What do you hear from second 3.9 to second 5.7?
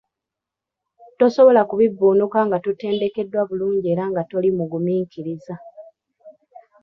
era nga toli mugumiikiriza!